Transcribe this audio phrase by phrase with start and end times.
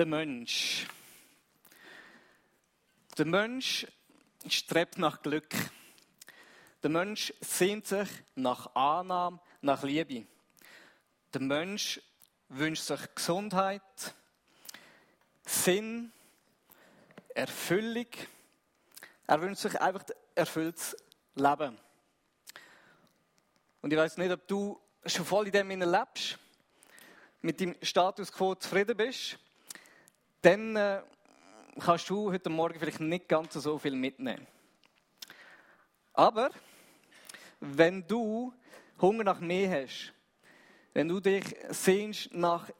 [0.00, 0.86] Der Mensch.
[3.18, 3.86] Der Mensch
[4.48, 5.54] strebt nach Glück.
[6.82, 10.26] Der Mensch sehnt sich nach Annahme, nach Liebe.
[11.34, 12.00] Der Mensch
[12.48, 13.82] wünscht sich Gesundheit,
[15.44, 16.12] Sinn,
[17.34, 18.08] Erfüllung.
[19.26, 20.96] Er wünscht sich einfach ein erfülltes
[21.34, 21.78] Leben.
[23.82, 26.38] Und ich weiß nicht, ob du schon voll in dem lebst,
[27.42, 29.38] mit dem Status quo zufrieden bist,
[30.42, 31.02] dann äh,
[31.78, 34.46] kannst du heute Morgen vielleicht nicht ganz so viel mitnehmen.
[36.12, 36.50] Aber
[37.60, 38.52] wenn du
[39.00, 40.12] Hunger nach mehr hast,
[40.92, 42.70] wenn du dich sehnst nach,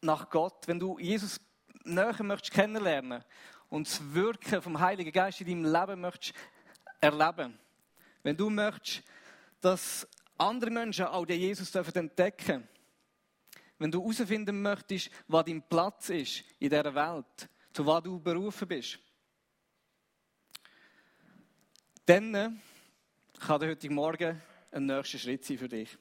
[0.00, 1.40] nach Gott, wenn du Jesus
[1.84, 3.24] näher möchtest kennenlernen
[3.68, 6.34] und das Wirken vom Heiligen Geist in deinem Leben möchtest
[7.00, 7.58] erleben,
[8.22, 9.02] wenn du möchtest,
[9.60, 10.06] dass
[10.36, 12.68] andere Menschen auch den Jesus entdecken dürfen,
[13.82, 18.68] wenn du herausfinden möchtest, was dein Platz ist in dieser Welt, zu was du berufen
[18.68, 18.98] bist,
[22.06, 22.50] dann äh,
[23.40, 25.98] kann der heutige Morgen ein nächster Schritt sein für dich.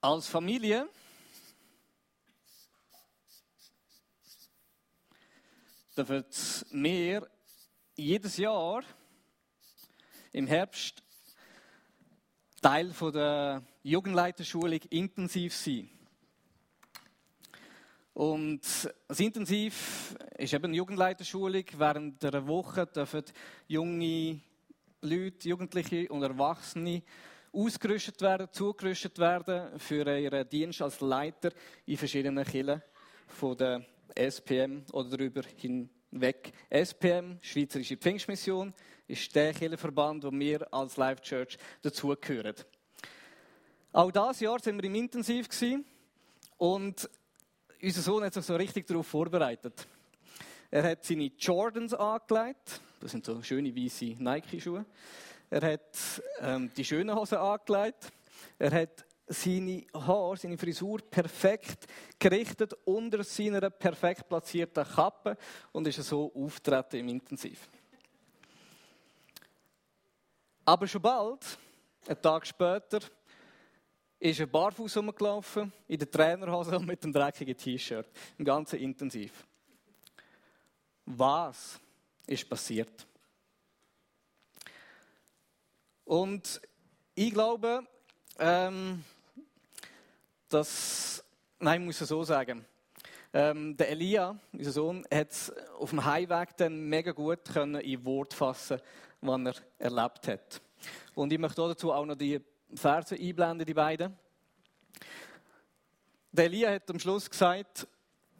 [0.00, 0.88] Als Familie
[5.96, 6.24] dürfen
[6.72, 7.30] wir
[7.94, 8.82] jedes Jahr
[10.32, 11.02] im Herbst
[12.60, 15.90] Teil von der Jugendleiterschulung intensiv sein.
[18.14, 18.60] Und
[19.08, 21.64] das Intensiv ist eben Jugendleiterschulung.
[21.76, 23.24] Während der Woche dürfen
[23.66, 24.40] junge
[25.00, 27.02] Leute, Jugendliche und Erwachsene
[27.52, 31.50] ausgerüstet werden, zugerüstet werden für ihren Dienst als Leiter
[31.86, 32.82] in verschiedenen Kirchen
[33.26, 35.42] von der SPM oder darüber
[36.12, 36.52] hinweg.
[36.70, 38.72] SPM, Schweizerische Pfingstmission,
[39.08, 42.54] ist der Kirchenverband, wo wir als Life Church dazugehören.
[43.92, 45.48] Auch dieses Jahr sind wir im Intensiv
[46.56, 47.10] und
[47.82, 49.86] unser Sohn hat sich so richtig darauf vorbereitet.
[50.70, 54.86] Er hat seine Jordans angelegt, das sind so schöne weiße Nike-Schuhe.
[55.50, 58.10] Er hat ähm, die schönen Hosen angelegt.
[58.58, 61.86] Er hat seine Haare, seine Frisur perfekt
[62.18, 65.36] gerichtet unter seiner perfekt platzierten Kappe
[65.72, 67.68] und ist so auftreten im Intensiv.
[70.64, 71.58] Aber schon bald,
[72.06, 73.00] einen Tag später,
[74.18, 78.08] ist er barfuß rumgelaufen, in der Trainerhose und mit dem dreckigen T-Shirt,
[78.38, 79.44] im ganzen Intensiv.
[81.04, 81.80] Was
[82.26, 83.06] ist passiert?
[86.04, 86.60] Und
[87.14, 87.84] ich glaube,
[88.38, 89.04] ähm,
[90.48, 91.24] dass,
[91.58, 92.64] nein, ich muss es so sagen,
[93.32, 95.30] ähm, der Elia, unser Sohn, hat
[95.78, 98.80] auf dem Heimweg dann mega gut können in Wort fassen,
[99.20, 100.60] was er erlebt hat.
[101.14, 102.40] Und ich möchte dazu auch noch die
[102.74, 104.16] Verse einblenden, die beiden.
[106.30, 107.86] Der Elia hat am Schluss gesagt,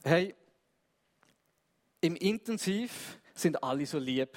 [0.05, 0.35] hey,
[2.01, 4.37] im Intensiv sind alle so lieb.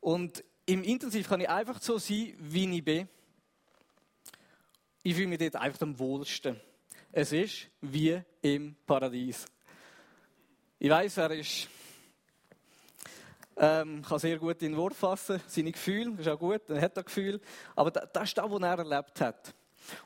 [0.00, 3.08] Und im Intensiv kann ich einfach so sein, wie ich bin.
[5.02, 6.60] Ich fühle mich dort einfach am wohlsten.
[7.12, 9.46] Es ist wie im Paradies.
[10.78, 11.68] Ich weiß, er ist,
[13.56, 16.98] ähm, kann sehr gut in Wort fassen, seine Gefühle, das ist auch gut, er hat
[16.98, 17.40] ein Gefühl,
[17.74, 19.54] aber das ist das, was er erlebt hat.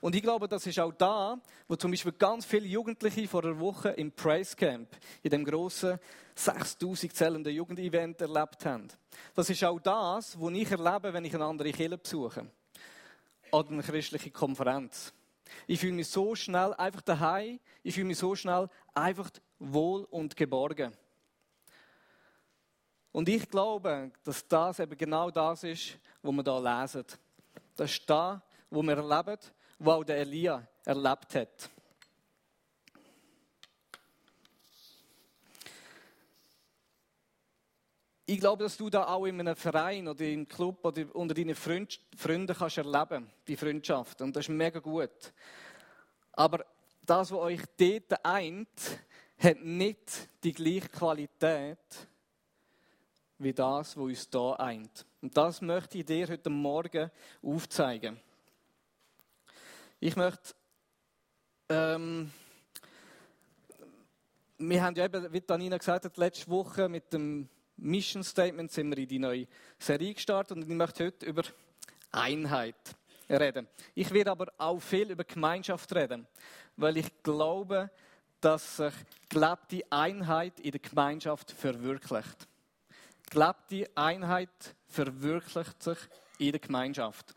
[0.01, 3.59] Und ich glaube, das ist auch da, wo zum Beispiel ganz viele Jugendliche vor einer
[3.59, 4.89] Woche im Praise Camp,
[5.23, 5.99] in dem grossen
[6.35, 8.89] 6000 zählenden Jugendevent erlebt haben.
[9.35, 12.47] Das ist auch das, was ich erlebe, wenn ich eine andere Kirche besuche.
[13.53, 15.13] Oder eine christliche Konferenz.
[15.67, 20.35] Ich fühle mich so schnell einfach daheim, ich fühle mich so schnell einfach wohl und
[20.35, 20.93] geborgen.
[23.13, 27.05] Und ich glaube, dass das eben genau das ist, was wir hier lesen.
[27.77, 29.39] Das ist das, was wir erleben,
[29.79, 31.71] was auch der Elia erlebt hat.
[38.33, 41.55] Ich glaube, dass du da auch in einem Verein oder im Club oder unter deinen
[41.55, 44.23] Freund, Freunden kannst erleben, die Freundschaft.
[44.23, 45.35] Und das ist mega gut.
[46.33, 46.65] Aber
[47.05, 48.71] das, was euch dort eint,
[49.37, 51.77] hat nicht die gleiche Qualität
[53.37, 55.05] wie das, was uns da eint.
[55.21, 57.11] Und das möchte ich dir heute Morgen
[57.43, 58.19] aufzeigen.
[60.01, 60.55] Ich möchte,
[61.69, 62.33] ähm,
[64.57, 67.47] wir haben ja eben, wie Danina gesagt hat, letzte Woche mit dem
[67.83, 69.47] Mission Statement sind wir in die neue
[69.79, 71.43] Serie gestartet und ich möchte heute über
[72.13, 72.77] Einheit
[73.29, 73.67] reden.
[73.95, 76.27] Ich werde aber auch viel über Gemeinschaft reden,
[76.77, 77.91] weil ich glaube,
[78.41, 78.95] dass sich
[79.29, 82.47] gelebte Einheit in der Gemeinschaft verwirklicht.
[83.29, 85.99] Gelebte Einheit verwirklicht sich
[86.39, 87.35] in der Gemeinschaft.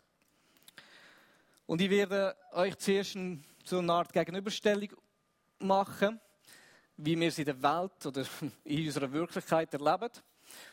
[1.66, 3.18] Und ich werde euch zuerst
[3.64, 4.90] so eine Art Gegenüberstellung
[5.58, 6.20] machen,
[6.98, 8.24] wie wir es in der Welt oder
[8.64, 10.10] in unserer Wirklichkeit erleben.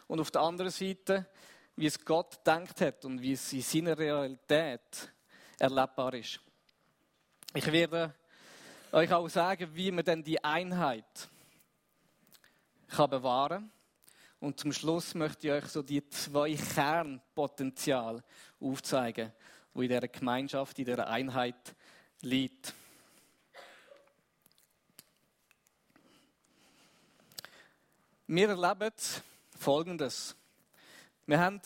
[0.07, 1.27] Und auf der anderen Seite,
[1.75, 5.11] wie es Gott denkt hat und wie es in seiner Realität
[5.59, 6.39] erlebbar ist.
[7.53, 8.13] Ich werde
[8.91, 11.29] euch auch sagen, wie man denn die Einheit
[12.89, 13.71] kann bewahren
[14.39, 18.23] Und zum Schluss möchte ich euch so die zwei Kernpotenziale
[18.59, 19.31] aufzeigen,
[19.73, 21.75] wo in dieser Gemeinschaft, in dieser Einheit
[22.21, 22.73] liegt.
[28.27, 28.91] Wir erleben
[29.63, 30.35] Folgendes.
[31.25, 31.61] Wir haben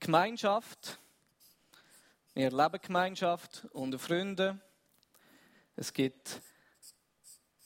[0.00, 0.98] Gemeinschaft,
[2.34, 4.60] wir erleben Gemeinschaft unter Freunden.
[5.76, 6.42] Es gibt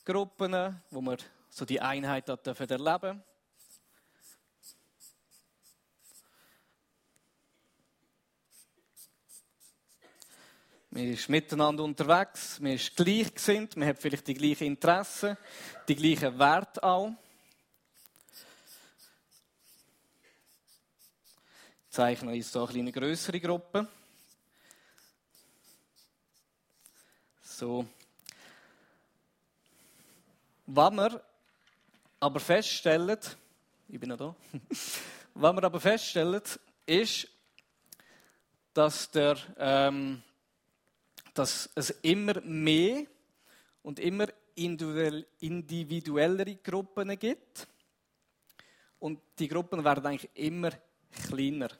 [0.04, 1.16] Gruppen, wo wir
[1.48, 3.24] so die Einheit erleben dürfen.
[10.90, 15.38] Man ist miteinander unterwegs, man ist gleichgesinnt, man hat vielleicht die gleichen Interessen,
[15.88, 17.14] die gleichen Werte auch.
[21.90, 23.88] Zeichne uns so eine größere Gruppe.
[27.42, 27.84] So.
[30.66, 31.24] Was wir
[32.20, 33.18] aber feststellen,
[33.88, 34.36] ich bin noch da,
[35.34, 36.40] was wir aber feststellen,
[36.86, 37.26] ist,
[38.72, 40.22] dass der, ähm,
[41.34, 43.04] dass es immer mehr
[43.82, 47.66] und immer individuellere Gruppen gibt.
[49.00, 50.70] Und die Gruppen werden eigentlich immer
[51.10, 51.70] kleiner.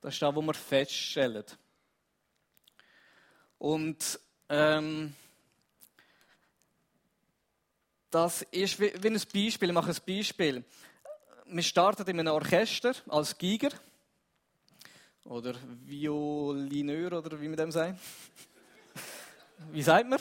[0.00, 1.44] Das ist das, was wir feststellen.
[3.58, 4.18] Und
[4.48, 5.14] ähm,
[8.10, 9.68] das ist wie, wie ein Beispiel.
[9.68, 10.64] Ich mache ein Beispiel.
[11.44, 13.70] Wir starten in einem Orchester als Giger.
[15.24, 15.54] Oder
[15.84, 18.00] Violineur, oder wie man dem sagt.
[19.70, 20.18] Wie sagt man?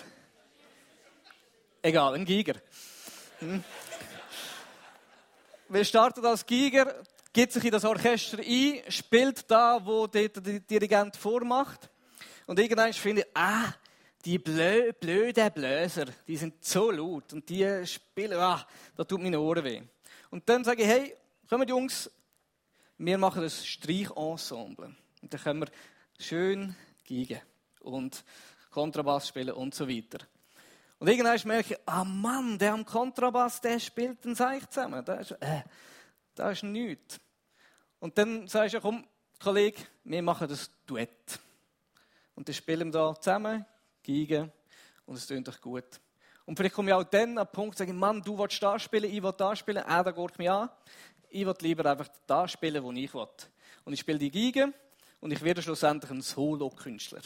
[1.81, 2.55] Egal, ein Giger.
[3.39, 3.63] Hm.
[5.69, 6.93] Wir starten als Giger,
[7.31, 11.89] gibt sich in das Orchester ein, spielt da, wo der Dirigent vormacht.
[12.47, 13.73] Und irgendwann finde ich, ah,
[14.25, 18.65] die blö blöden Bläser, die sind so laut und die spielen, ah,
[18.95, 19.81] da tut meine Ohren weh.
[20.29, 21.15] Und dann sage ich, hey,
[21.49, 22.11] kommt Jungs,
[22.97, 24.95] wir machen ein Streichensemble.
[25.21, 25.69] Und dann können wir
[26.19, 26.75] schön
[27.07, 27.41] geigen
[27.81, 28.23] und
[28.71, 30.19] Kontrabass spielen und so weiter.
[30.99, 35.03] Und irgendwann merke ich, ah Mann, der am Kontrabass, der spielt den Seich zusammen.
[35.05, 35.61] Das ist, äh,
[36.39, 37.19] das ist nichts.
[37.99, 39.05] Und dann sagst du, komm,
[39.41, 41.39] Kollege, wir machen das Duett.
[42.33, 43.65] Und dann spielen wir da zusammen,
[44.05, 44.51] geigen,
[45.05, 45.99] und es tönt doch gut.
[46.45, 49.11] Und vielleicht komme ich auch dann an den Punkt, sage, Mann, du willst da spielen,
[49.11, 50.69] ich will da spielen, er da geht mich an.
[51.29, 53.27] Ich will lieber einfach da spielen, wo ich will.
[53.83, 54.73] Und ich spiele die Geige
[55.19, 57.21] und ich werde schlussendlich ein Solo-Künstler.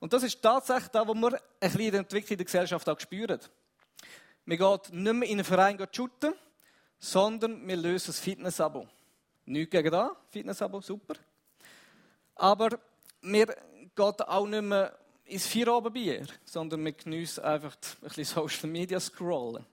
[0.00, 3.38] Und das ist tatsächlich da, wo wir ein bisschen die Entwicklung der Gesellschaft auch spüren.
[4.44, 6.34] Wir gehen nicht mehr in einen Verein shooten,
[7.04, 8.86] sondern wir lösen das Fitness-Abo.
[9.46, 11.14] Nichts gegen da, Fitness-Abo, super.
[12.36, 12.78] Aber
[13.22, 19.00] wir gehen auch nicht mehr ins Feierabendbier, sondern wir geniessen einfach ein bisschen Social Media
[19.00, 19.66] scrollen.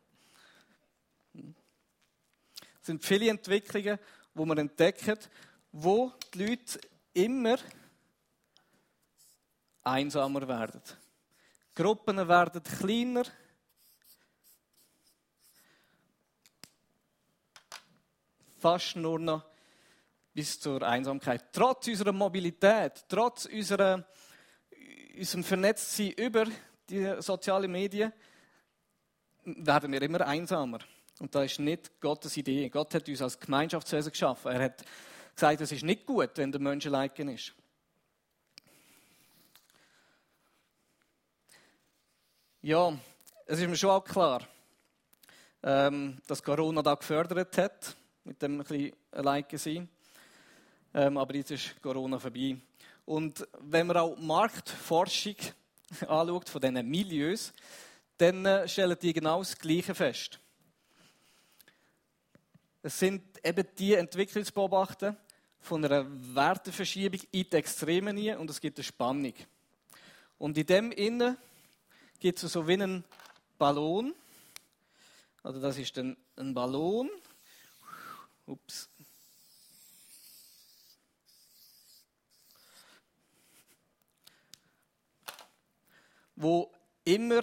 [2.82, 4.00] Es sind viele Entwicklungen,
[4.34, 5.20] die wir entdecken,
[5.72, 6.80] wo die Leute
[7.14, 7.58] immer
[9.84, 10.82] einsamer werden.
[11.76, 13.24] Gruppen werden kleiner.
[18.60, 19.46] Fast nur noch
[20.34, 21.46] bis zur Einsamkeit.
[21.52, 24.06] Trotz unserer Mobilität, trotz unserer,
[25.18, 26.46] unserem Vernetztsein über
[26.90, 28.12] die sozialen Medien,
[29.44, 30.80] werden wir immer einsamer.
[31.20, 32.70] Und das ist nicht Gottes Idee.
[32.70, 34.52] Gott hat uns als Gemeinschaftswesen geschaffen.
[34.52, 34.84] Er hat
[35.34, 37.54] gesagt, es ist nicht gut, wenn der Mensch allein ist.
[42.62, 42.98] Ja,
[43.46, 44.46] es ist mir schon auch klar,
[45.64, 49.90] ähm, dass Corona da gefördert hat, mit dem ein bisschen allein sein.
[50.94, 52.58] Ähm, aber jetzt ist Corona vorbei.
[53.06, 55.36] Und wenn man auch Marktforschung
[56.08, 57.54] anschaut von diesen Milieus,
[58.18, 60.40] dann äh, stellen die genau das Gleiche fest.
[62.82, 65.18] Es sind eben die Entwicklungsbeobachter
[65.60, 69.34] von einer Werteverschiebung in die Extremen hin und es gibt eine Spannung.
[70.38, 71.38] Und in dem Innen
[72.20, 73.04] gibt es so wie einen
[73.58, 74.14] Ballon.
[75.44, 77.10] Also das ist ein, ein Ballon.
[78.50, 78.90] Ups.
[86.36, 86.72] Wo
[87.04, 87.42] immer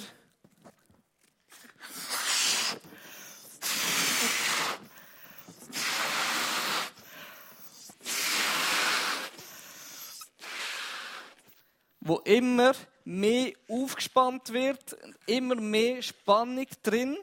[12.01, 12.73] wo immer
[13.05, 14.97] mehr aufgespannt wird,
[15.27, 17.17] immer mehr Spannung drin.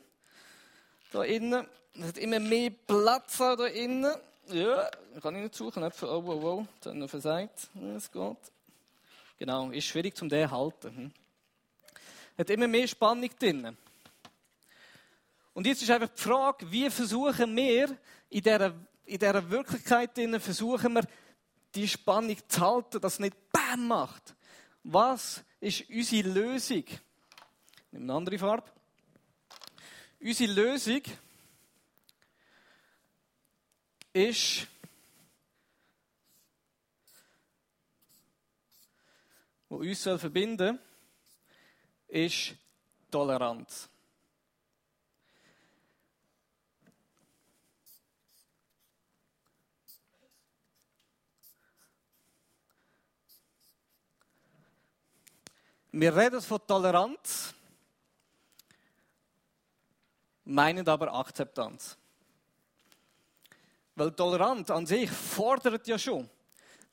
[1.12, 1.68] Da innen.
[1.96, 4.16] Es hat immer mehr Platz da innen.
[4.48, 4.90] Ja,
[5.22, 5.84] kann ich nicht suchen.
[5.84, 6.68] Nicht für, oh, oh, oh.
[6.82, 7.68] Dann noch versagt.
[7.96, 8.38] Es geht.
[9.38, 10.96] Genau, ist schwierig zum den halten.
[10.96, 11.12] Hm.
[12.38, 13.78] Hat immer mehr Spannung drin.
[15.54, 17.96] Und jetzt ist einfach die Frage, wie versuchen wir
[18.30, 18.74] in dieser,
[19.06, 21.04] in dieser Wirklichkeit drin, versuchen wir
[21.76, 24.34] die Spannung zu halten, dass es nicht BAM macht.
[24.84, 26.86] Was ist unsere Lösung?
[27.92, 28.72] Nimm eine andere Farbe.
[30.20, 31.02] Unsere Lösung
[34.14, 34.68] ist,
[39.68, 40.80] wo uns verbinden
[42.08, 42.56] ist
[43.10, 43.90] Toleranz.
[55.96, 57.54] Wir reden von Toleranz,
[60.44, 61.98] meinen aber Akzeptanz.
[63.96, 66.30] Weil Toleranz an sich fordert ja schon,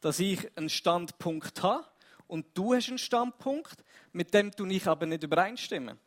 [0.01, 1.87] dass ich einen Standpunkt habe
[2.27, 5.99] und du hast einen Standpunkt, mit dem du nicht aber nicht übereinstimmen.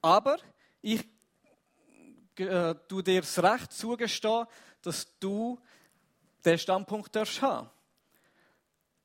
[0.00, 0.38] Aber
[0.82, 1.06] ich
[2.36, 4.46] äh, dir das Recht zugestehen,
[4.82, 5.58] dass du
[6.44, 7.70] den Standpunkt darfst haben.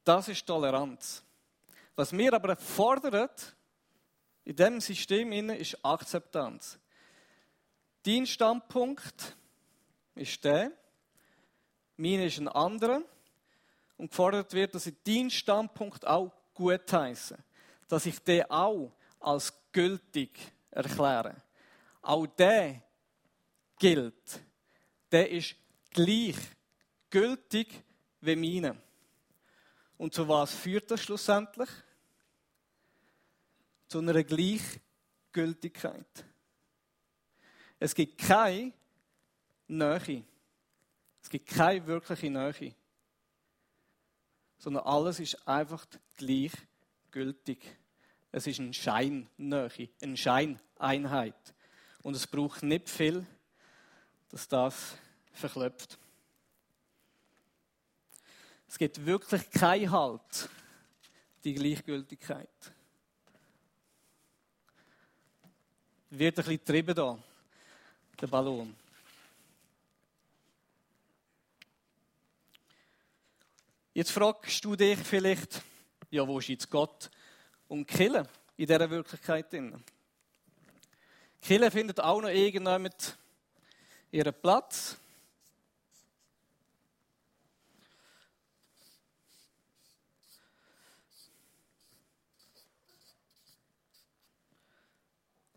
[0.04, 1.24] Das ist Toleranz.
[1.96, 3.56] Was mir aber fordert,
[4.44, 6.80] in diesem System ist Akzeptanz.
[8.04, 9.36] Dein Standpunkt
[10.16, 10.72] ist der,
[12.00, 13.02] mein ist ein anderer
[13.98, 17.38] und gefordert wird, dass ich deinen Standpunkt auch gut heiße,
[17.90, 20.32] dass ich den auch als gültig
[20.72, 21.36] erkläre.
[22.02, 22.82] Auch der
[23.78, 24.40] gilt.
[25.12, 25.56] Der ist
[25.92, 26.38] gleich
[27.10, 27.84] gültig
[28.22, 28.78] wie meine.
[29.98, 31.70] Und zu was führt das schlussendlich?
[33.90, 36.26] Zu einer Gleichgültigkeit.
[37.78, 38.72] Es gibt keine
[39.68, 40.24] Nähe.
[41.30, 42.74] Es gibt keine wirkliche Nähe.
[44.58, 45.86] Sondern alles ist einfach
[46.18, 47.60] gleichgültig.
[48.32, 51.54] Es ist ein Scheinnähe, eine Scheineinheit.
[52.02, 53.28] Und es braucht nicht viel,
[54.30, 54.98] dass das
[55.32, 56.00] verklopft.
[58.68, 60.50] Es gibt wirklich keinen Halt,
[61.44, 62.50] die Gleichgültigkeit.
[66.10, 67.20] Wird ein bisschen getrieben da,
[68.20, 68.79] der Ballon.
[74.00, 75.62] Jetzt fragst du dich vielleicht,
[76.10, 77.12] ja, wo ist jetzt Gott
[77.68, 79.84] und Kille in dieser Wirklichkeit drin?
[81.42, 83.18] Kille findet auch noch irgendjemand
[84.10, 84.96] ihren Platz.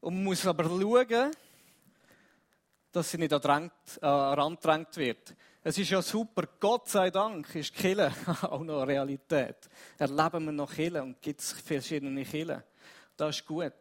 [0.00, 1.30] Und man muss aber schauen,
[2.90, 3.70] dass sie nicht an den
[4.02, 5.32] Rand gedrängt wird.
[5.64, 9.70] Es ist ja super, Gott sei Dank ist Kille auch noch Realität.
[9.96, 12.64] Erleben wir noch Kille und gibt es verschiedene Kille.
[13.16, 13.72] Das ist gut.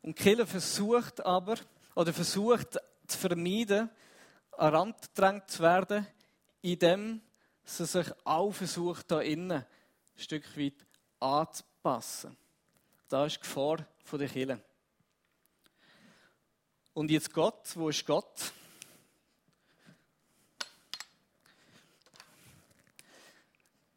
[0.00, 1.56] Und Kille versucht aber,
[1.94, 3.90] oder versucht zu vermeiden,
[4.52, 6.06] an Rand gedrängt zu werden,
[6.62, 7.20] indem
[7.62, 9.66] sie sich auch versucht, da innen ein
[10.16, 10.86] Stück weit
[11.20, 12.38] anzupassen.
[13.10, 14.64] Das ist die Gefahr der Kille.
[16.94, 18.52] Und jetzt Gott, wo ist Gott?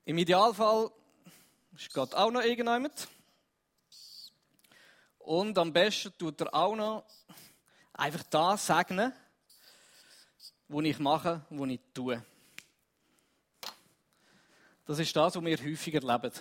[0.07, 0.91] Im Idealfall
[1.75, 3.07] ist Gott auch noch irgendjemand.
[5.17, 7.05] Und am besten tut er auch noch
[7.91, 9.11] einfach das segnen,
[10.67, 12.23] was ich mache, was ich tue.
[14.85, 16.35] Das ist das, was wir häufiger erleben.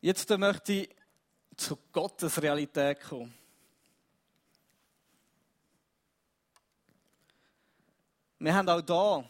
[0.00, 0.96] Jetzt möchte ich
[1.56, 3.45] zu Gottes Realität kommen.
[8.46, 9.28] Wir haben auch da,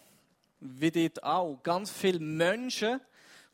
[0.61, 3.01] wie dort auch, ganz viele Menschen,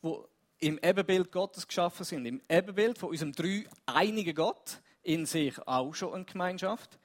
[0.03, 2.25] die im Ebenbild Gottes geschaffen sind.
[2.25, 6.99] Im Ebenbild von unserem drei einigen Gott, in sich auch schon eine Gemeinschaft.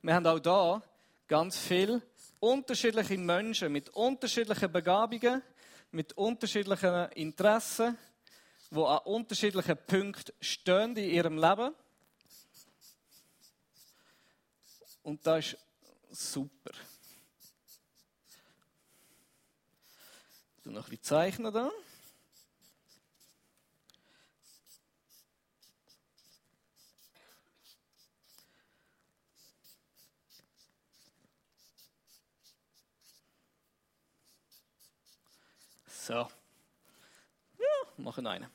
[0.00, 0.80] Wir haben auch da
[1.26, 2.02] ganz viele
[2.38, 5.42] unterschiedliche Menschen mit unterschiedlichen Begabungen,
[5.90, 7.98] mit unterschiedlichen Interessen,
[8.70, 11.74] die an unterschiedlichen Punkten stehen in ihrem Leben.
[15.02, 15.56] Und das
[16.12, 16.70] ist super.
[20.64, 21.70] Du noch die Zeichner da?
[35.86, 36.14] So.
[36.14, 36.28] Ja,
[37.98, 38.50] machen eine.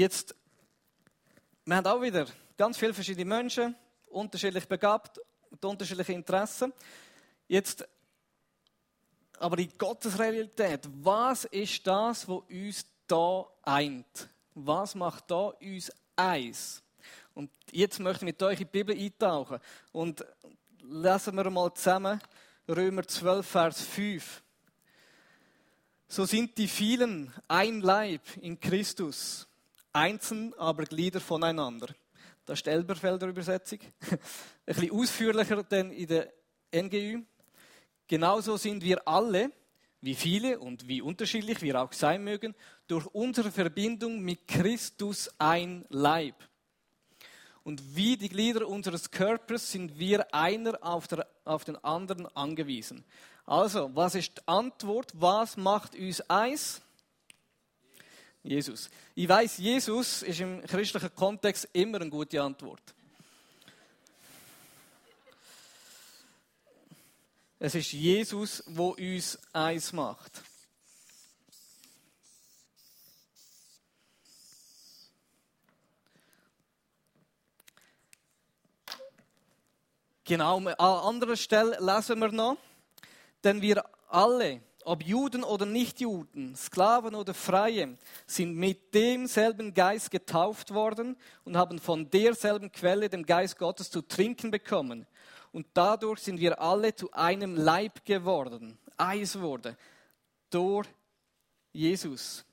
[0.00, 0.34] Jetzt,
[1.66, 2.24] wir haben auch wieder
[2.56, 3.76] ganz viele verschiedene Menschen,
[4.06, 6.72] unterschiedlich begabt und unterschiedliche Interessen.
[7.46, 7.86] Jetzt,
[9.38, 14.30] aber in Gottes Realität, was ist das, was uns da eint?
[14.54, 16.82] Was macht da uns eins?
[17.34, 19.58] Und jetzt möchte ich mit euch in die Bibel eintauchen
[19.92, 20.24] und
[20.82, 22.18] lesen wir mal zusammen
[22.66, 24.42] Römer 12, Vers 5.
[26.08, 29.46] So sind die vielen ein Leib in Christus
[29.92, 31.88] einzeln, aber Glieder voneinander.
[32.46, 33.78] Das ist die Elberfelder Übersetzung.
[34.10, 34.18] Ein
[34.66, 36.32] bisschen ausführlicher denn in der
[36.74, 37.22] NGÜ.
[38.06, 39.52] Genauso sind wir alle,
[40.00, 42.54] wie viele und wie unterschiedlich wir auch sein mögen,
[42.88, 46.34] durch unsere Verbindung mit Christus ein Leib.
[47.62, 53.04] Und wie die Glieder unseres Körpers sind wir einer auf, der, auf den anderen angewiesen.
[53.46, 55.12] Also, was ist die Antwort?
[55.14, 56.80] Was macht uns eins?
[58.42, 58.88] Jesus.
[59.14, 62.82] Ich weiß, Jesus ist im christlichen Kontext immer eine gute Antwort.
[67.58, 70.42] Es ist Jesus, wo uns eins macht.
[80.24, 82.56] Genau, an anderer Stelle lesen wir noch,
[83.44, 90.74] denn wir alle, ob Juden oder Nichtjuden, Sklaven oder Freie, sind mit demselben Geist getauft
[90.74, 95.06] worden und haben von derselben Quelle, dem Geist Gottes, zu trinken bekommen.
[95.52, 99.76] Und dadurch sind wir alle zu einem Leib geworden, eins wurde,
[100.50, 100.88] durch
[101.72, 102.44] Jesus.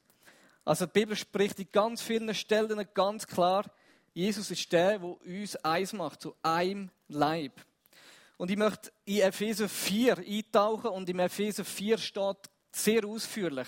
[0.64, 3.66] Also die Bibel spricht in ganz vielen Stellen ganz klar,
[4.14, 7.54] Jesus ist der, der uns eins macht, zu einem Leib.
[8.38, 12.38] Und ich möchte in Epheser 4 eintauchen und im Epheser 4 steht
[12.72, 13.68] sehr ausführlich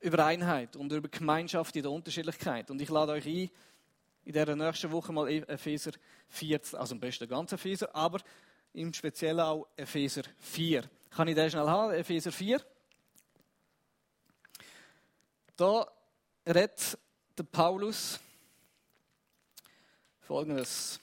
[0.00, 2.70] über Einheit und über Gemeinschaft in der Unterschiedlichkeit.
[2.70, 3.50] Und ich lade euch ein,
[4.24, 5.92] in der nächsten Woche mal Epheser
[6.28, 8.20] 4, also am besten ganz Epheser, aber
[8.72, 10.88] im Speziellen auch Epheser 4.
[11.10, 12.60] Kann ich den schnell haben, Epheser 4?
[15.56, 15.86] Da
[16.46, 16.98] redet
[17.36, 18.18] der Paulus
[20.20, 21.01] folgendes.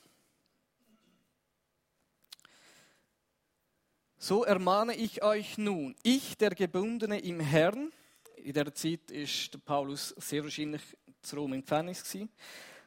[4.21, 7.89] So ermahne ich euch nun, ich, der Gebundene im Herrn,
[8.35, 10.81] in der Zeit ist Paulus sehr wahrscheinlich
[11.21, 12.03] zu Rom im Gefängnis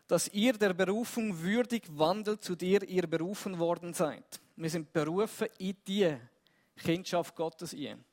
[0.07, 4.43] dass ihr der Berufung würdig wandelt, zu der ihr berufen worden seid.
[4.57, 6.15] Wir sind berufen in die
[6.77, 8.05] Kindschaft Gottes ein.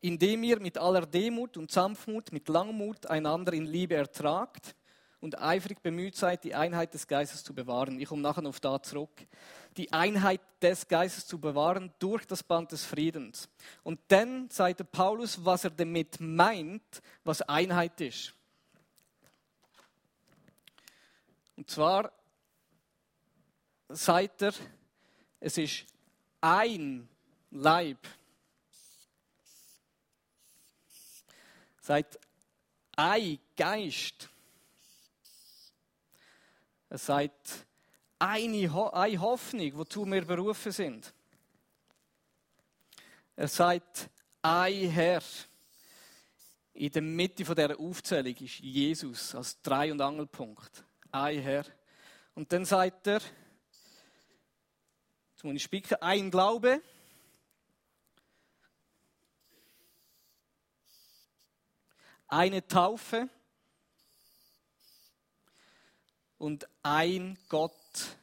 [0.00, 4.76] Indem ihr mit aller Demut und Sanftmut, mit Langmut einander in Liebe ertragt,
[5.20, 7.98] und eifrig bemüht seid, die Einheit des Geistes zu bewahren.
[8.00, 9.26] Ich komme nachher auf da zurück.
[9.76, 13.48] Die Einheit des Geistes zu bewahren durch das Band des Friedens.
[13.82, 18.34] Und dann sagt der Paulus, was er damit meint, was Einheit ist.
[21.56, 22.12] Und zwar
[23.88, 24.54] sagt er,
[25.40, 25.86] es ist
[26.40, 27.08] ein
[27.50, 27.98] Leib.
[31.80, 32.18] Seid
[32.94, 34.28] ein Geist.
[36.88, 37.66] Es sagt,
[38.18, 41.12] eine, Ho eine Hoffnung, wozu wir berufen sind.
[43.36, 44.10] Er sagt,
[44.42, 45.22] ein Herr.
[46.72, 50.84] In der Mitte dieser Aufzählung ist Jesus als Drei- und Angelpunkt.
[51.10, 51.64] Ein Herr.
[52.34, 53.20] Und dann sagt er,
[55.30, 56.80] jetzt muss ich spicken, ein Glaube.
[62.28, 63.28] Eine Taufe
[66.38, 68.16] und ein Gott,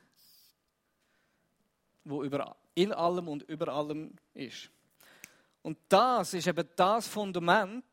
[2.04, 4.70] wo über, in allem und über allem ist.
[5.62, 7.84] Und das ist eben das Fundament,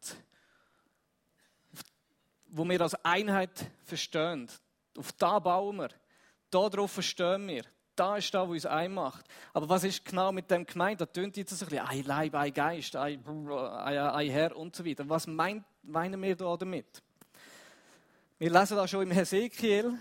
[2.48, 4.48] wo wir als Einheit verstehen.
[4.96, 5.88] Auf da bauen wir.
[6.50, 7.64] Darauf verstehen wir.
[7.96, 9.24] Da ist da, wo uns einmacht.
[9.52, 11.00] Aber was ist genau mit dem gemeint?
[11.00, 13.22] Da tönt jetzt ein bisschen ein Leib, ein Geist, ein,
[14.30, 15.08] Herr und so weiter.
[15.08, 17.02] Was meinen wir da damit?
[18.38, 19.98] Wir lesen da schon im Hesekiel,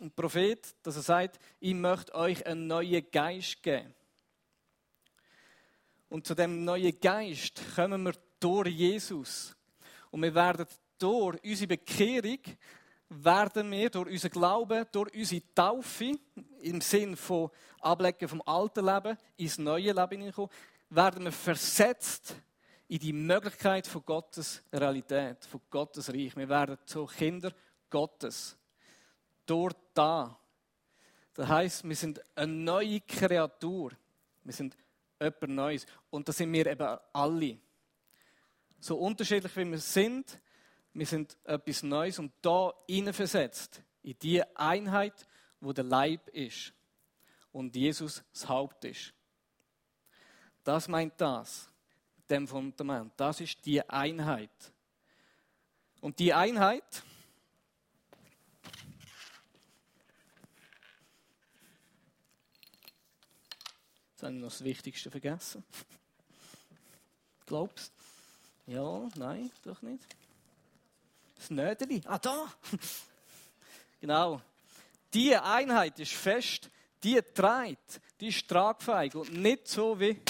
[0.00, 3.94] ein Prophet, dass er sagt, ich möchte euch einen neuen Geist geben.
[6.08, 9.56] Und zu dem neuen Geist kommen wir durch Jesus.
[10.10, 10.66] Und wir werden
[10.98, 12.38] durch unsere Bekehrung,
[13.10, 16.12] werden wir durch unseren Glauben, durch unsere Taufe,
[16.60, 20.50] im Sinn von Ablecken vom alten Leben ins neue Leben hineinkommen,
[20.90, 22.34] werden wir versetzt
[22.88, 26.34] in die Möglichkeit von Gottes Realität, von Gottes Reich.
[26.36, 27.52] Wir werden so Kinder
[27.90, 28.56] Gottes.
[29.44, 30.38] Dort da.
[31.34, 33.92] Das heißt, wir sind eine neue Kreatur.
[34.44, 34.76] Wir sind
[35.18, 35.86] etwas Neues.
[36.10, 37.58] Und das sind wir eben alle.
[38.80, 40.40] So unterschiedlich wie wir sind,
[40.94, 42.72] wir sind etwas Neues und da
[43.12, 45.26] versetzt in die Einheit,
[45.60, 46.72] wo der Leib ist
[47.52, 49.12] und Jesus das Haupt ist.
[50.62, 51.70] Das meint das,
[52.28, 53.12] dem Fundament.
[53.16, 54.72] Das ist die Einheit.
[56.00, 57.02] Und die Einheit,
[64.18, 65.62] Jetzt habe ich noch das Wichtigste vergessen.
[67.46, 67.92] Glaubst
[68.66, 70.04] Ja, nein, doch nicht.
[71.36, 72.02] Das Nödeli.
[72.04, 72.52] Ah, da!
[74.00, 74.42] genau.
[75.14, 76.68] Die Einheit ist fest,
[77.00, 80.20] die trägt, die ist tragfähig und nicht so wie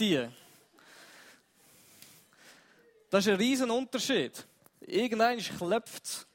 [0.00, 0.28] die.
[3.10, 4.44] Das ist ein riesen Unterschied.
[4.80, 6.26] Irgendwann klopft es.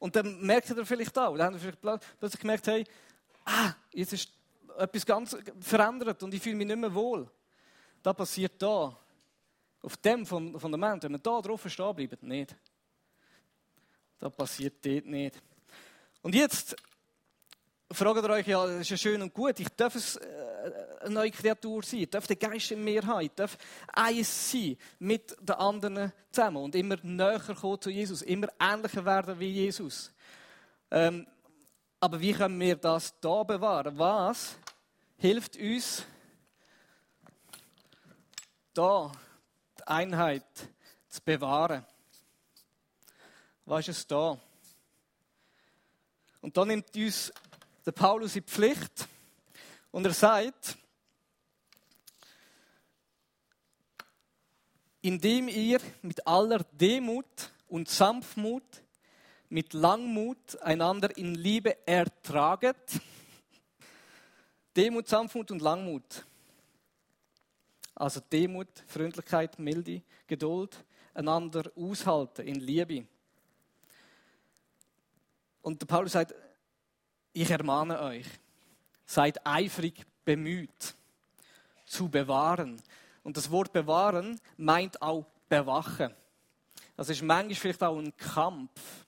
[0.00, 2.84] Und dann merkt ihr vielleicht auch, dann haben wir vielleicht plötzlich gemerkt, hey,
[3.44, 4.41] ah, jetzt ist
[4.82, 7.28] etwas ganz verändert und ich fühle mich nicht mehr wohl.
[8.02, 8.96] Das passiert da.
[9.82, 12.54] Auf dem Fundament, wenn man da drauf stehen bleibt, nicht.
[14.18, 15.42] Das passiert dort nicht.
[16.22, 16.76] Und jetzt
[17.90, 21.30] fragt ihr euch, ja, das ist ja schön und gut, ich darf äh, eine neue
[21.30, 23.58] Kreatur sein, ich darf den Geist in mir haben, ich darf
[23.92, 29.38] eins sein mit den anderen zusammen und immer näher kommen zu Jesus, immer ähnlicher werden
[29.38, 30.12] wie Jesus.
[30.90, 31.26] Ähm,
[32.00, 33.98] aber wie können wir das da bewahren?
[33.98, 34.56] Was
[35.22, 36.04] hilft uns,
[38.74, 39.12] da
[39.78, 40.44] die Einheit
[41.08, 41.86] zu bewahren?
[43.64, 44.36] Was ist es da?
[46.40, 47.32] Und da nimmt uns
[47.86, 49.06] der Paulus in die Pflicht
[49.92, 50.76] und er sagt,
[55.02, 58.82] indem ihr mit aller Demut und Sanftmut,
[59.50, 63.00] mit Langmut einander in Liebe ertraget.
[64.76, 66.24] Demut, Sanftmut und Langmut.
[67.94, 73.06] Also Demut, Freundlichkeit, Milde, Geduld, einander aushalten in Liebe.
[75.60, 76.34] Und der Paulus sagt,
[77.32, 78.26] ich ermahne euch,
[79.06, 80.94] seid eifrig bemüht,
[81.84, 82.80] zu bewahren.
[83.22, 86.14] Und das Wort bewahren meint auch bewachen.
[86.96, 89.06] Das ist manchmal vielleicht auch ein Kampf,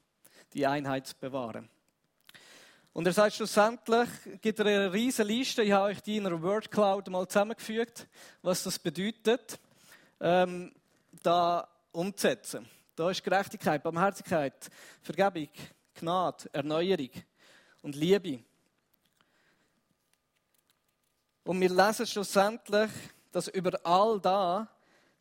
[0.52, 1.68] die Einheit zu bewahren.
[2.94, 4.08] Und er sagt schlussendlich,
[4.40, 8.06] gibt er eine riesige Liste, ich habe euch die in einer Word Cloud mal zusammengefügt,
[8.40, 9.58] was das bedeutet,
[10.20, 10.72] ähm,
[11.20, 12.68] da umzusetzen.
[12.94, 14.70] Da ist Gerechtigkeit, Barmherzigkeit,
[15.02, 15.48] Vergebung,
[15.94, 17.10] Gnade, Erneuerung,
[17.82, 18.44] und Liebe.
[21.42, 22.90] Und wir lesen schlussendlich,
[23.32, 24.68] dass über all da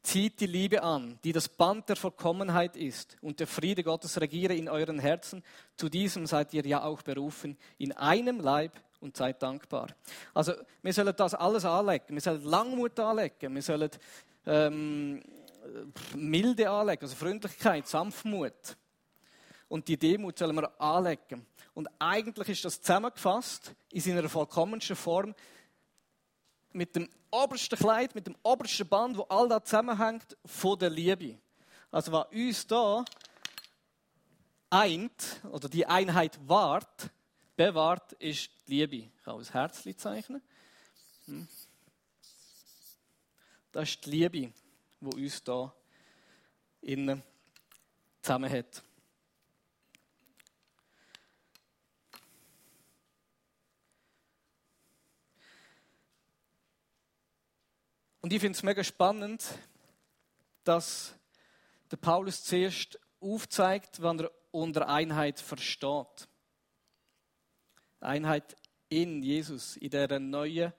[0.03, 4.53] zieht die Liebe an, die das Band der Vollkommenheit ist und der Friede Gottes regiere
[4.53, 5.43] in euren Herzen.
[5.77, 9.87] Zu diesem seid ihr ja auch berufen, in einem Leib und seid dankbar.
[10.33, 12.15] Also wir sollen das alles anlegen.
[12.15, 13.55] Wir sollen Langmut anlegen.
[13.55, 13.89] Wir sollen
[14.45, 15.23] ähm,
[16.15, 18.77] Milde anlegen, also Freundlichkeit, Sanftmut.
[19.69, 21.45] Und die Demut sollen wir anlegen.
[21.73, 25.33] Und eigentlich ist das zusammengefasst in seiner vollkommensten Form
[26.73, 31.39] mit dem obersten Kleid, mit dem obersten Band, wo all das zusammenhängt, von der Liebe.
[31.91, 33.05] Also was uns da
[34.69, 37.09] eint, oder die Einheit wahrt,
[37.55, 38.95] bewahrt, ist die Liebe.
[38.95, 40.41] Ich kann ein Herzchen zeichnen.
[41.25, 41.47] Hm.
[43.71, 44.53] Das ist die Liebe,
[45.01, 45.73] die uns da
[46.81, 47.23] innen
[48.21, 48.83] zusammenhält.
[58.23, 59.43] Und ich finde es mega spannend,
[60.63, 61.13] dass
[61.91, 66.29] der Paulus zuerst aufzeigt, wann er unter Einheit versteht.
[67.99, 68.55] Einheit
[68.87, 70.71] in Jesus, in der neuen,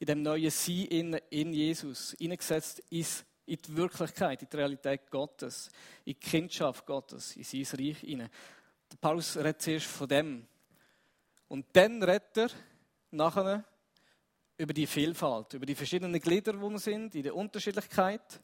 [0.00, 5.10] in dem neuen Sein in, in Jesus, eingesetzt ist in die Wirklichkeit, in die Realität
[5.10, 5.68] Gottes,
[6.04, 8.28] in die Kindschaft Gottes, in sein Reich hinein.
[8.92, 10.46] Der Paulus redet zuerst von dem.
[11.48, 12.50] Und dann redet er
[13.10, 13.64] nachher
[14.58, 18.40] über die Vielfalt, über die verschiedenen Glieder, wo wir sind, in der Unterschiedlichkeit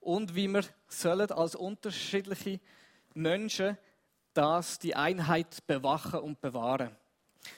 [0.00, 2.60] und wie wir sollen als unterschiedliche
[3.14, 3.76] Menschen
[4.34, 6.96] das die Einheit bewachen und bewahren.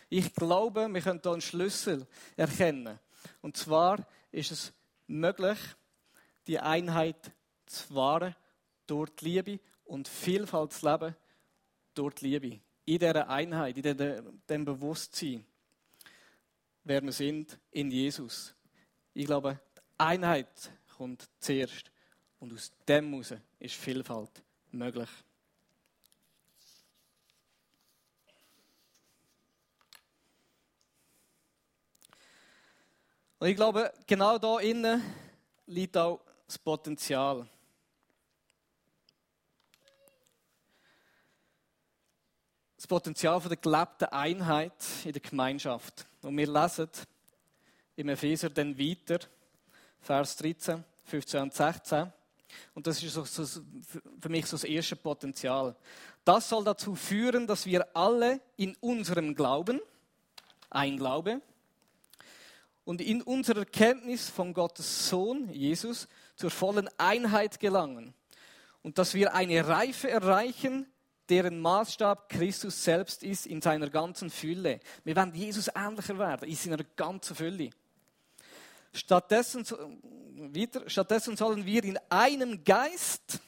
[0.09, 2.07] Ich glaube, wir können hier einen Schlüssel
[2.37, 2.99] erkennen.
[3.43, 4.73] Und zwar ist es
[5.07, 5.59] möglich,
[6.47, 7.33] die Einheit
[7.67, 8.35] zu wahren
[8.87, 11.15] durch die Liebe und Vielfalt zu leben
[11.95, 12.61] durch die Liebe.
[12.87, 15.45] In dieser Einheit, in diesem Bewusstsein
[16.85, 18.55] wer wir sind in Jesus.
[19.15, 21.91] Ich glaube, die Einheit kommt zuerst.
[22.39, 25.09] Und aus dem heraus ist Vielfalt möglich.
[33.39, 35.03] Und ich glaube, genau da innen
[35.67, 37.47] liegt auch das Potenzial.
[42.85, 44.75] Das Potenzial der gelebten Einheit
[45.07, 46.05] in der Gemeinschaft.
[46.21, 46.91] Und wir lesen
[47.97, 49.21] im Epheser dann weiter,
[50.03, 52.13] Vers 13, 15 und 16.
[52.75, 53.63] Und das ist
[54.21, 55.75] für mich so das erste Potenzial.
[56.27, 59.81] Das soll dazu führen, dass wir alle in unserem Glauben,
[60.69, 61.41] ein Glaube,
[62.85, 68.13] und in unserer Kenntnis von Gottes Sohn, Jesus, zur vollen Einheit gelangen.
[68.83, 70.87] Und dass wir eine Reife erreichen,
[71.29, 74.81] deren Maßstab Christus selbst ist in seiner ganzen Fülle.
[75.05, 77.71] Wir werden Jesus ähnlicher werden, in seiner ganzen Fülle.
[78.93, 79.65] Stattdessen,
[80.53, 83.41] wieder, stattdessen sollen wir in einem Geist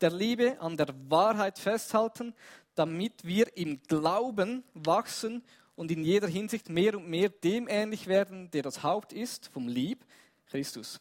[0.00, 2.34] der Liebe an der Wahrheit festhalten,
[2.74, 5.42] damit wir im Glauben wachsen
[5.74, 9.66] und in jeder Hinsicht mehr und mehr dem ähnlich werden, der das Haupt ist, vom
[9.66, 10.04] Lieb,
[10.46, 11.00] Christus.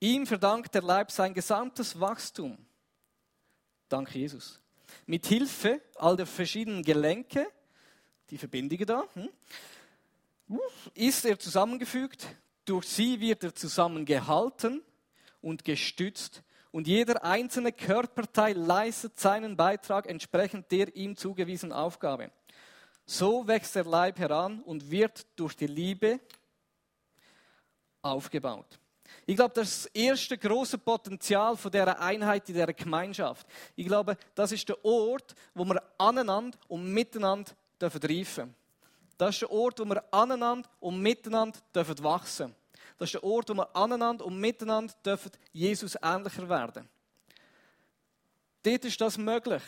[0.00, 2.58] Ihm verdankt der Leib sein gesamtes Wachstum.
[3.88, 4.60] Dank Jesus.
[5.06, 7.46] Mit Hilfe all der verschiedenen Gelenke,
[8.30, 9.28] die Verbindungen da, hm,
[10.94, 12.26] ist er zusammengefügt.
[12.64, 14.82] Durch sie wird er zusammengehalten
[15.40, 16.42] und gestützt.
[16.70, 22.32] Und jeder einzelne Körperteil leistet seinen Beitrag entsprechend der ihm zugewiesenen Aufgabe.
[23.06, 26.20] So wächst der Leib heran und wird durch die Liebe
[28.02, 28.78] aufgebaut.
[29.26, 33.46] Ich glaube, das erste große Potenzial von der Einheit in der Gemeinschaft.
[33.74, 38.54] Ich glaube, das ist der Ort, wo wir aneinander und miteinander dürfen reifen.
[39.16, 42.54] Das ist der Ort, wo wir aneinander und miteinander dürfen wachsen.
[42.98, 46.88] Das ist der Ort, wo wir aneinander und miteinander dürfen Jesus ähnlicher werden.
[48.62, 49.62] Dort ist das möglich.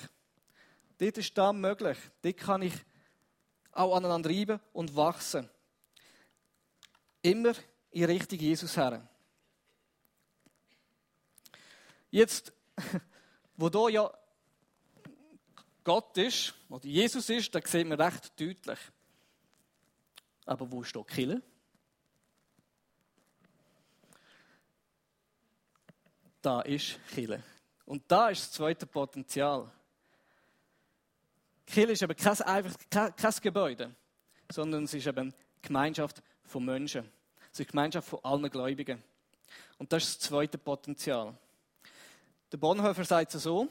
[0.98, 1.98] Dort ist das möglich.
[2.22, 2.74] Dort kann ich
[3.72, 5.48] auch aneinander reiben und wachsen.
[7.22, 7.52] Immer
[7.90, 9.06] in Richtung Jesus her.
[12.10, 12.52] Jetzt,
[13.56, 14.10] wo da ja
[15.84, 18.78] Gott ist, oder Jesus ist, da sieht man recht deutlich.
[20.44, 21.42] Aber wo steht Kille?
[26.42, 27.42] Da ist Kille.
[27.84, 29.70] Und da ist das zweite Potenzial.
[31.66, 33.94] Kirche ist eben kein, einfach kein, kein Gebäude,
[34.50, 37.10] sondern es ist eben eine Gemeinschaft von Menschen.
[37.52, 39.02] Es ist eine Gemeinschaft von allen Gläubigen.
[39.78, 41.36] Und das ist das zweite Potenzial.
[42.52, 43.68] Der Bonhoeffer sagt es so: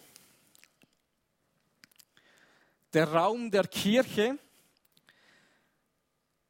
[2.93, 4.37] Der Raum der Kirche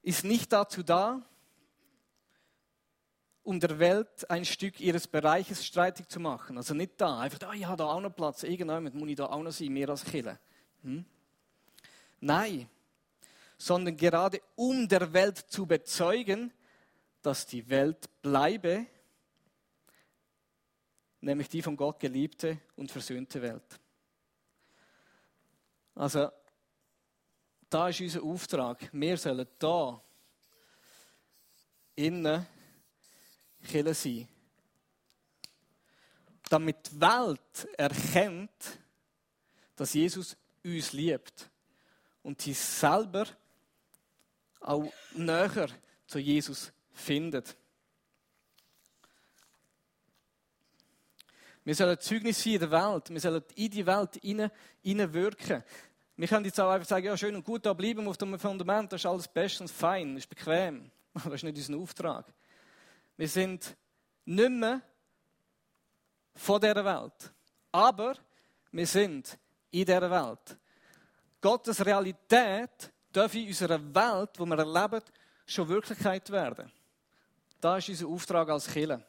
[0.02, 1.22] ist nicht dazu da,
[3.44, 6.58] um der Welt ein Stück ihres Bereiches streitig zu machen.
[6.58, 9.28] Also nicht da, einfach, da, ich habe da auch noch Platz, irgendjemand muss ich da
[9.28, 10.40] auch noch sein, mehr als Kille.
[10.82, 11.06] Hm?
[12.20, 12.68] Nein,
[13.58, 16.52] sondern gerade um der Welt zu bezeugen,
[17.22, 18.88] dass die Welt bleibe,
[21.26, 23.80] nämlich die von Gott geliebte und versöhnte Welt.
[25.96, 26.30] Also,
[27.68, 28.90] da ist unser Auftrag.
[28.94, 30.02] Wir sollen da
[31.96, 32.46] innen
[33.64, 34.28] Kille sein.
[36.48, 38.80] Damit die Welt erkennt,
[39.76, 41.50] dass Jesus uns liebt
[42.22, 43.26] und sie selber
[44.60, 45.70] auch näher
[46.06, 47.58] zu Jesus findet.
[51.66, 53.10] Wir sollen Zeugnis sein in der Welt.
[53.10, 54.20] Wir sollen in die Welt
[54.82, 55.64] hineinwirken.
[56.16, 58.94] Wir können jetzt auch einfach sagen, ja, schön und gut da bleiben auf dem Fundament,
[58.94, 60.90] das ist alles bestens fein, das ist bequem.
[61.14, 62.26] Aber das ist nicht unser Auftrag.
[63.18, 63.76] Wir sind
[64.24, 64.82] nicht mehr
[66.36, 67.34] von dieser Welt.
[67.72, 68.16] Aber
[68.72, 69.38] wir sind
[69.72, 70.58] in dieser Welt.
[71.42, 75.02] Gottes Realität darf in unserer Welt, wo wir erleben,
[75.46, 76.72] schon Wirklichkeit werden.
[77.60, 79.04] Da ist unser Auftrag als Kirche.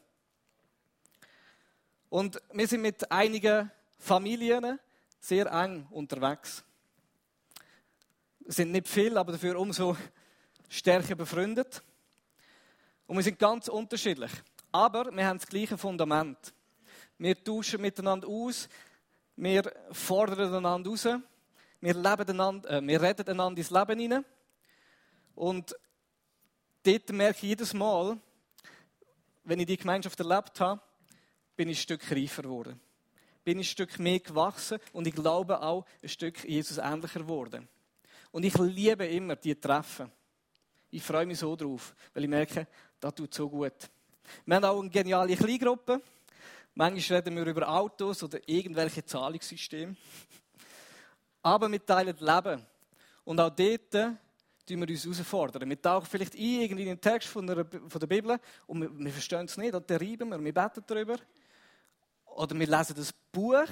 [2.09, 4.79] Und wir sind mit einigen Familien
[5.19, 6.63] sehr eng unterwegs.
[8.45, 9.97] Es sind nicht viele, aber dafür umso
[10.69, 11.81] stärker befreundet.
[13.05, 14.31] Und wir sind ganz unterschiedlich.
[14.71, 16.53] Aber wir haben das gleiche Fundament.
[17.17, 18.69] Wir tauschen miteinander aus,
[19.35, 21.07] wir fordern einander raus
[21.79, 24.25] wir, leben einander, äh, wir reden einander ins Leben hinein.
[25.35, 25.75] Und
[26.83, 28.17] dort merke ich jedes Mal,
[29.43, 30.81] wenn ich die Gemeinschaft erlebt habe,
[31.57, 32.79] bin ich ein Stück reifer geworden.
[33.43, 37.67] Bin ich ein Stück mehr gewachsen und ich glaube auch ein Stück Jesus ähnlicher geworden.
[38.31, 40.11] Und ich liebe immer die Treffen.
[40.91, 42.67] Ich freue mich so drauf, weil ich merke,
[42.99, 43.73] das tut so gut.
[44.45, 46.01] Wir haben auch eine geniale Kleingruppe.
[46.75, 49.95] Manchmal reden wir über Autos oder irgendwelche Zahlungssysteme.
[51.41, 52.65] Aber wir teilen das Leben.
[53.23, 55.69] Und auch dort tun wir uns herausfordern.
[55.69, 58.99] Wir tauchen vielleicht ein irgendwie in den Text von der, von der Bibel und wir,
[58.99, 61.15] wir verstehen es nicht, oder reiben wir, wir beten darüber.
[62.37, 63.67] Oder wir lesen das Buch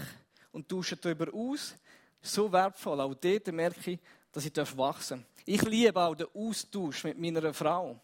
[0.52, 1.76] und tauschen darüber aus.
[2.20, 3.00] So wertvoll.
[3.00, 4.00] Auch dort merke ich,
[4.32, 5.44] dass ich wachsen darf.
[5.46, 8.00] Ich liebe auch den Austausch mit meiner Frau.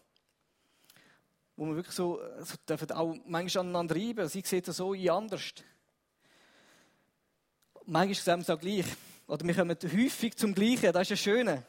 [1.56, 4.28] Wo wir wirklich so, so dürfen auch manchmal aneinander reiben.
[4.28, 5.52] Sie sieht das so anders.
[7.84, 8.86] Manchmal sehen wir es auch gleich.
[9.26, 10.92] Oder wir kommen häufig zum Gleichen.
[10.92, 11.66] Das ist ja Schöne.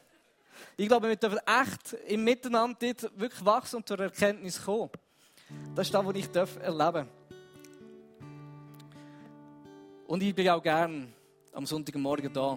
[0.76, 4.90] Ich glaube, wir dürfen echt im Miteinander dort wirklich wachsen und zur Erkenntnis kommen.
[5.74, 7.06] Das ist das, was ich erleben darf.
[10.14, 11.12] Und ich bin auch gern
[11.52, 12.56] am Sonntagmorgen da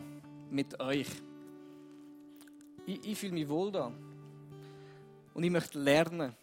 [0.52, 1.08] mit euch.
[2.86, 3.92] Ich, ich fühle mich wohl da.
[5.34, 6.36] Und ich möchte lernen.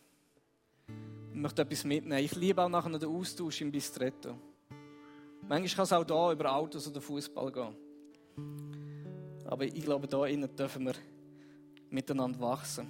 [1.33, 2.19] Ich möchte etwas mitnehmen.
[2.19, 4.37] Ich liebe auch nachher den Austausch im Bistretto.
[5.43, 7.77] Manchmal kann es auch da über Autos oder Fußball gehen.
[9.47, 10.95] Aber ich glaube, da innen dürfen wir
[11.91, 12.89] miteinander wachsen.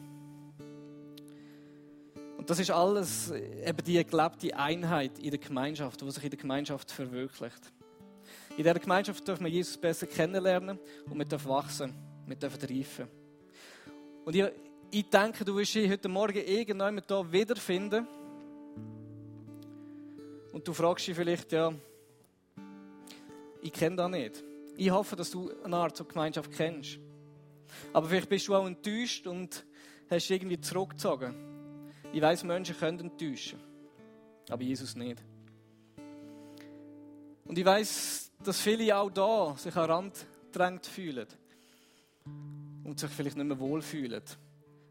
[2.38, 6.38] Und das ist alles eben die gelebte Einheit in der Gemeinschaft, die sich in der
[6.38, 7.70] Gemeinschaft verwirklicht.
[8.56, 10.78] In dieser Gemeinschaft dürfen wir Jesus besser kennenlernen
[11.10, 11.92] und wir dürfen wachsen,
[12.24, 13.08] wir dürfen reifen.
[14.24, 14.44] Und ich,
[14.92, 18.06] ich denke, du wirst dich heute Morgen irgendjemand hier wiederfinden.
[20.52, 21.74] Und du fragst dich vielleicht, ja,
[23.60, 24.44] ich kenne das nicht.
[24.76, 27.00] Ich hoffe, dass du eine Art zur Gemeinschaft kennst.
[27.92, 29.64] Aber vielleicht bist du auch enttäuscht und
[30.08, 31.34] hast irgendwie zurückgezogen.
[32.12, 33.58] Ich weiß, Menschen können enttäuschen,
[34.48, 35.20] aber Jesus nicht.
[37.44, 41.26] Und ich weiß, dass viele auch da sich an Rand drängt fühlen
[42.84, 44.22] und sich vielleicht nicht mehr wohlfühlen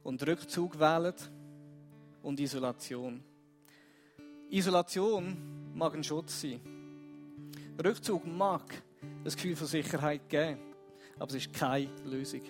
[0.03, 1.13] und Rückzug wählen
[2.23, 3.23] und Isolation.
[4.49, 6.59] Isolation mag ein Schutz sein.
[7.83, 8.83] Rückzug mag
[9.23, 10.59] das Gefühl von Sicherheit geben,
[11.17, 12.41] aber es ist keine Lösung.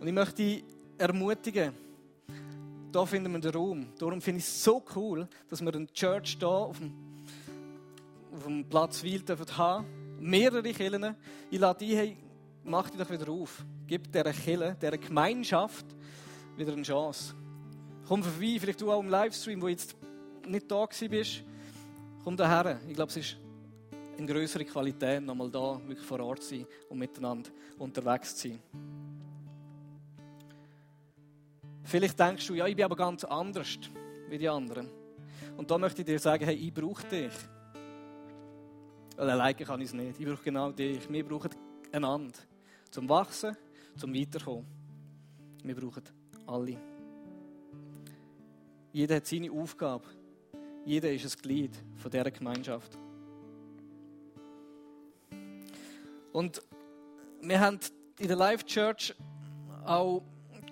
[0.00, 0.64] Und ich möchte dich
[0.96, 1.72] ermutigen,
[2.90, 3.86] da finden wir den Raum.
[3.98, 7.07] Darum finde ich es so cool, dass wir eine Church hier auf dem,
[8.38, 9.22] auf dem Platz Wiel
[9.56, 9.86] haben.
[10.20, 11.16] Mehrere Kirchen.
[11.50, 12.16] Ich lade dich, hey,
[12.64, 13.64] mach dich doch wieder auf.
[13.86, 15.86] Gib dieser Kirche, dieser Gemeinschaft
[16.56, 17.34] wieder eine Chance.
[18.06, 19.96] Komm vorbei, vielleicht du auch im Livestream, wo jetzt
[20.46, 21.42] nicht da bist.
[22.22, 22.80] Komm daher.
[22.88, 23.36] Ich glaube, es ist
[24.16, 28.60] eine größere Qualität, nochmal da wirklich vor Ort zu sein und miteinander unterwegs zu sein.
[31.84, 33.78] Vielleicht denkst du, ja, ich bin aber ganz anders
[34.28, 34.88] wie die anderen.
[35.56, 37.32] Und da möchte ich dir sagen, hey, ich brauche dich.
[39.18, 40.20] Alleine kann ich es nicht.
[40.20, 41.10] Ich brauche genau dich.
[41.10, 41.50] Wir brauchen
[41.90, 42.38] einander.
[42.88, 43.56] Zum Wachsen,
[43.96, 44.64] zum Weiterkommen.
[45.64, 46.04] Wir brauchen
[46.46, 46.76] alle.
[48.92, 50.04] Jeder hat seine Aufgabe.
[50.84, 52.96] Jeder ist ein Glied von dieser Gemeinschaft.
[56.32, 56.62] Und
[57.42, 57.80] wir haben
[58.20, 59.14] in der Life Church
[59.84, 60.22] auch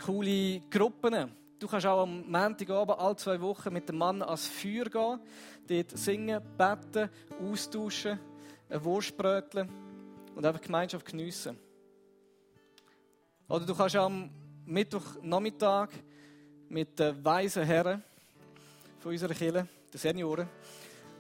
[0.05, 1.33] coole Gruppen.
[1.59, 5.21] Du kannst auch am Montagabend alle zwei Wochen mit dem Mann ans Feuer gehen,
[5.67, 8.21] dort singen, beten, austauschen,
[8.69, 9.69] ein Wurst bröteln
[10.35, 11.59] und einfach Gemeinschaft geniessen.
[13.49, 14.31] Oder du kannst am
[14.65, 15.91] Mittwochnachmittag
[16.69, 18.03] mit den weisen Herren
[18.99, 20.49] von unserer Kirche, den Senioren,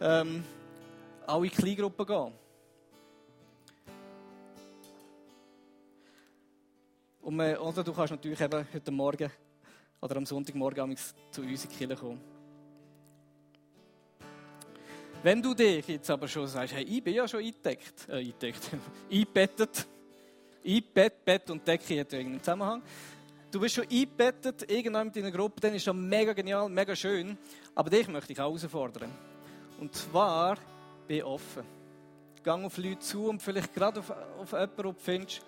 [0.00, 0.44] ähm,
[1.26, 2.32] auch in Kleingruppen gehen.
[7.22, 9.30] Und man, oder du kannst natürlich eben heute Morgen
[10.00, 10.96] oder am Sonntagmorgen
[11.30, 12.35] zu uns in die Kirche kommen.
[15.26, 18.70] Wenn du dich jetzt aber schon sagst, hey, ich bin ja schon eingedeckt, äh, eingedeckt,
[19.10, 19.84] eingebettet,
[20.64, 22.80] einbett, Bett und Decke hat irgendeinen Zusammenhang.
[23.50, 27.36] Du bist schon eingebettet, irgendwann in einer Gruppe, dann ist das mega genial, mega schön.
[27.74, 29.10] Aber dich möchte ich auch herausfordern.
[29.80, 30.58] Und zwar,
[31.08, 31.64] bin offen.
[32.44, 35.40] Gang auf Leute zu und vielleicht gerade auf, auf jemanden, den du findest,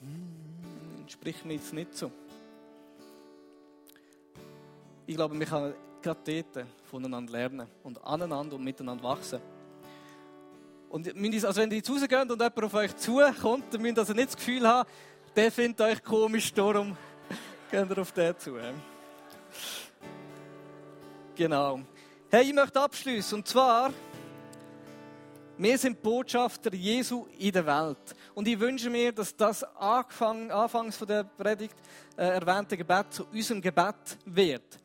[0.00, 2.10] hm, entspricht mir jetzt nicht so.
[5.06, 9.40] Ich glaube, wir können gerade dort voneinander lernen und aneinander und miteinander wachsen.
[10.90, 14.00] Und also wenn ihr zu Hause geht und jemand auf euch zukommt, dann müsst ihr
[14.00, 14.88] also nicht das Gefühl haben,
[15.34, 16.96] der findet euch komisch, darum
[17.70, 18.58] geht ihr auf den zu.
[21.34, 21.80] Genau.
[22.30, 23.38] Hey, ich möchte abschließen.
[23.38, 23.90] Und zwar,
[25.56, 28.14] wir sind Botschafter Jesu in der Welt.
[28.34, 31.76] Und ich wünsche mir, dass das Anfang, anfangs von der Predigt
[32.16, 34.81] äh, erwähnte Gebet zu unserem Gebet wird.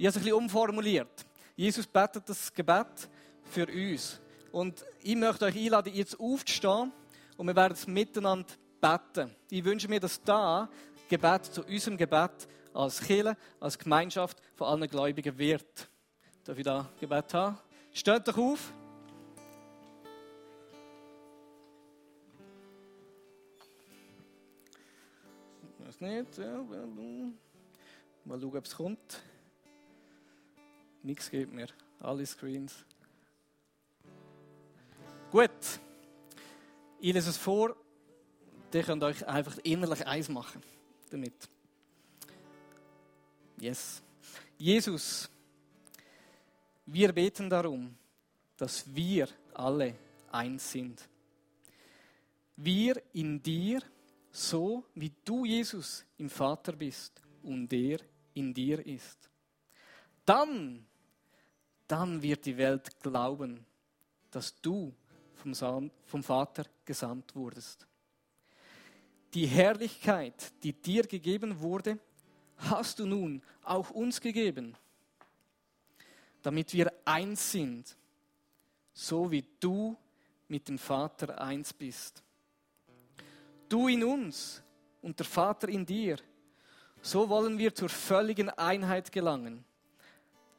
[0.00, 1.26] Ich habe es ein bisschen umformuliert.
[1.56, 3.08] Jesus betet das Gebet
[3.50, 4.20] für uns.
[4.52, 6.92] Und ich möchte euch einladen, jetzt aufzustehen
[7.36, 8.46] und wir werden es miteinander
[8.80, 9.34] beten.
[9.50, 10.70] Ich wünsche mir, dass da
[11.08, 15.90] Gebet zu unserem Gebet als Kirche, als Gemeinschaft von allen Gläubigen wird.
[16.44, 17.58] Darf ich da Gebet haben?
[17.92, 18.72] Steht doch auf.
[25.80, 26.38] Weiß nicht.
[28.24, 29.22] Mal schauen, ob es kommt.
[31.08, 31.68] Nichts geht mehr.
[32.00, 32.84] Alle Screens.
[35.30, 35.50] Gut.
[37.00, 37.74] Ich lese es vor.
[38.74, 40.62] Ihr könnt euch einfach innerlich eins machen
[41.08, 41.48] damit.
[43.58, 44.02] Yes.
[44.58, 45.30] Jesus,
[46.84, 47.96] wir beten darum,
[48.58, 49.94] dass wir alle
[50.30, 51.08] eins sind.
[52.54, 53.80] Wir in dir,
[54.30, 57.98] so wie du, Jesus, im Vater bist und der
[58.34, 59.30] in dir ist.
[60.26, 60.84] Dann,
[61.88, 63.64] dann wird die Welt glauben,
[64.30, 64.94] dass du
[65.34, 65.54] vom,
[66.04, 67.86] vom Vater gesandt wurdest.
[69.34, 71.98] Die Herrlichkeit, die dir gegeben wurde,
[72.56, 74.76] hast du nun auch uns gegeben,
[76.42, 77.96] damit wir eins sind,
[78.92, 79.96] so wie du
[80.48, 82.22] mit dem Vater eins bist.
[83.68, 84.62] Du in uns
[85.02, 86.18] und der Vater in dir,
[87.00, 89.64] so wollen wir zur völligen Einheit gelangen,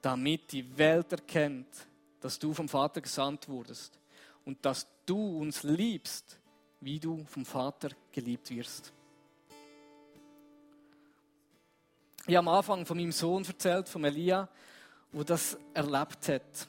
[0.02, 1.68] damit die Welt erkennt,
[2.22, 4.00] dass du vom Vater gesandt wurdest
[4.46, 6.40] und dass du uns liebst,
[6.82, 8.94] wie du vom Vater geliebt wirst.
[12.28, 14.48] Ich habe am Anfang von meinem Sohn erzählt, von Elia,
[15.12, 16.68] wo das erlebt hat.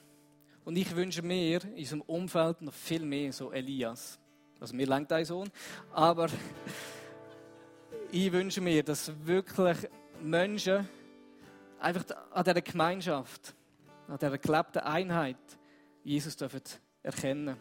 [0.65, 4.19] Und ich wünsche mir in unserem Umfeld noch viel mehr so Elias.
[4.59, 5.51] Also mir lenkt ein Sohn,
[5.93, 6.29] aber
[8.13, 9.79] ich wünsche mir, dass wirklich
[10.23, 10.89] Menschen
[11.81, 13.55] einfach an dieser Gemeinschaft,
[14.07, 15.37] an dieser gelebten Einheit
[16.03, 16.63] Jesus dürfen
[17.03, 17.57] erkennen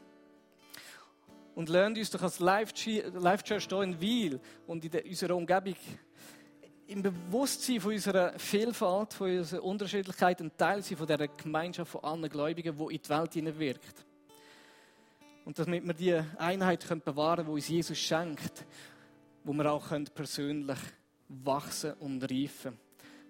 [1.56, 5.76] Und lernt uns doch als Live-Church hier in Wiel und in unserer Umgebung
[6.88, 12.04] im Bewusstsein von unserer Vielfalt, von unserer Unterschiedlichkeit ein Teil sein von dieser Gemeinschaft von
[12.04, 14.06] allen Gläubigen, die in die Welt hineinwirkt.
[15.46, 18.66] Und damit wir die Einheit können bewahren können, die uns Jesus schenkt,
[19.44, 20.80] wo wir auch persönlich
[21.28, 22.78] wachsen und reifen.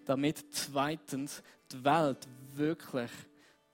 [0.09, 3.11] Damit zweitens die Welt wirklich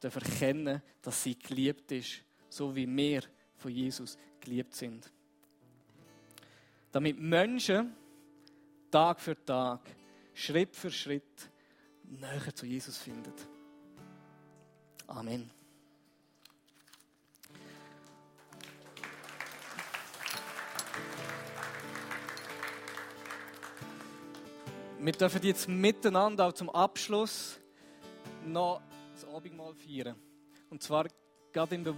[0.02, 3.22] erkennen dass sie geliebt ist, so wie wir
[3.56, 5.10] von Jesus geliebt sind.
[6.92, 7.96] Damit Menschen
[8.92, 9.80] Tag für Tag,
[10.34, 11.50] Schritt für Schritt
[12.04, 13.48] näher zu Jesus findet.
[15.08, 15.55] Amen.
[25.06, 27.60] Wir dürfen jetzt miteinander auch zum Abschluss
[28.44, 28.82] noch
[29.14, 30.16] das Abendmahl feiern.
[30.72, 31.06] Und zwar
[31.54, 31.84] gerade im